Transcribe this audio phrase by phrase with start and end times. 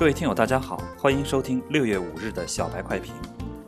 [0.00, 3.12] 各位听友，大家好，欢迎收听六月五日的小白快评。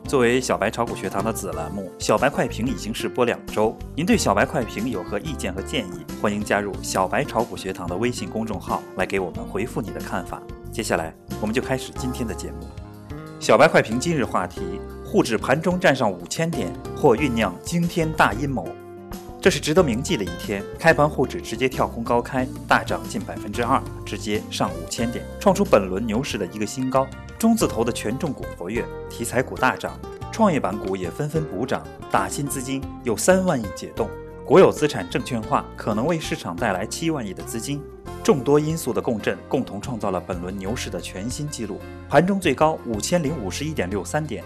[0.05, 3.77] 作为小白炒股学堂的子栏目，小白快评已经试播两周。
[3.95, 6.03] 您对小白快评有何意见和建议？
[6.19, 10.41] 欢迎加入小白炒股学堂的微信公众号来给我们回复你的看法。
[10.71, 12.67] 接下来，我们就开始今天的节目。
[13.39, 18.67] 小白快评今日话题：沪指盘中站上五千点，或酝酿惊天大阴谋。
[19.43, 20.63] 这是值得铭记的一天。
[20.79, 27.05] 开盘沪指直接跳空高开，大涨近百分之二，直接上五千点，创出本轮牛市的一个新高。
[27.37, 29.99] 中字头的权重股活跃，题材股大涨，
[30.31, 34.09] 创业板股也纷纷补涨，打新资金有三万亿解冻，
[34.45, 37.83] 国有资产证券化可能为市场带来七万亿的资金。
[38.23, 41.81] 众多因素的共振，共同创造了本轮牛市的全新纪录。
[42.07, 44.41] 盘中最高五千零五十一点六三点。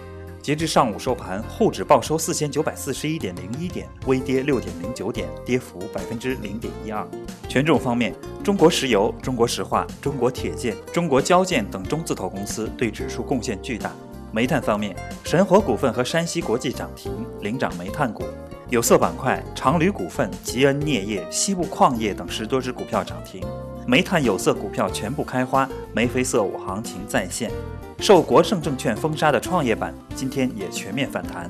[0.48, 7.06] 截至上午收盘，沪指报收四千九百四十一点零一点，微跌六点零九点，跌幅百分之零点一二。
[7.50, 8.16] 权重方面，
[8.46, 13.92] 中国石油、中国石化、中国铁建、中国交建等中字头公司对指数贡献巨大。
[14.32, 18.24] 煤炭方面，神火股份和山西国际涨停，领涨煤炭股。
[18.70, 23.44] 有色板块，长铝股份、吉恩镍业、西部矿业等十多只股票涨停。
[23.90, 27.50] 煤炭、有色股票全部开花，眉飞色舞行情再现。
[28.00, 31.50] 受国盛证券封杀的创业板今天也全面反弹。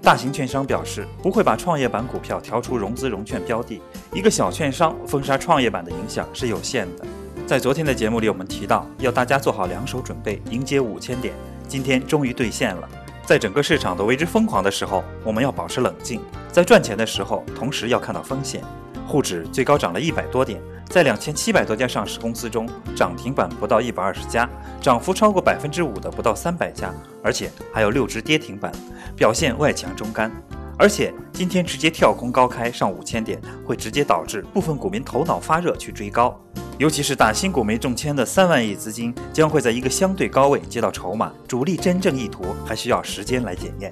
[0.00, 3.82] 大型券商表示不会把创业板股票调出融资融券标的。
[4.14, 7.04] 一个小券商封杀创业板的影响是有限的。
[7.46, 11.34] 在昨天的节目里，我们提到要大家做好两手准备，迎接五千点。
[11.68, 12.88] 今天终于兑现了。
[13.26, 16.18] 在整个市场都为之疯狂的时候，我们要保持冷静；
[16.50, 18.62] 在赚钱的时候，同时要看到风险。
[19.06, 20.60] 沪指最高涨了一百多点。
[20.90, 24.48] 在两千七百多家上市公司中，涨停板不到一百二十家，
[24.80, 28.70] 涨幅超过百分之五的不到三百家，而且还有六只跌停板，
[29.16, 30.30] 表现外强中干。
[30.76, 36.38] 而且今天直接跳空高开上五千点，会直接导致部分股民头脑发热去追高，
[36.78, 43.90] 尤其是打新股没中签的三万亿资金，将会在一个相对高位接到筹码，主力真正意图还需要时间来检验。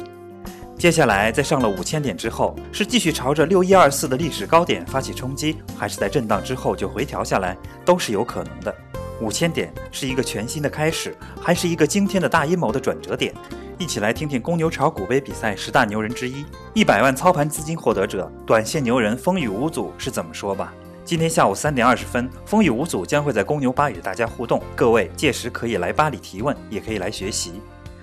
[0.83, 8.75] 接下来，在上了五千点之后，是继续朝着六一二四的历史高点发起冲击，还是在震荡之后就回调下来，都是有可能的。
[9.21, 13.33] 五千点是一个全新的开始，还是一个惊天的大阴谋的转折点？
[13.79, 16.45] 一起来听听公牛炒股杯比赛十大牛人之一、
[16.75, 20.75] 一百万操盘资金获得者、短线牛人风雨无阻是怎么说吧。
[21.05, 27.53] 今天下午三点二十分，风雨无阻将会在公牛吧与大家互动，各位届时可以来吧里提问，也可以来学习。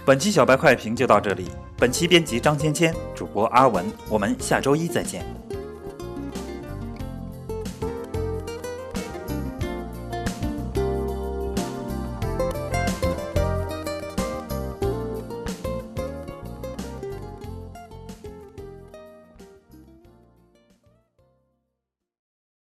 [0.06, 1.51] 本期小白快评就到这里。
[1.79, 5.39] 本期编辑张芊芊，主播阿文，我们下周一再见。